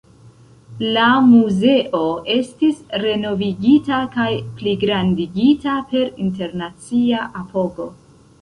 [0.95, 1.99] La muzeo
[2.37, 4.27] estis renovigita kaj
[4.63, 7.91] pligrandigita per internacia apogo.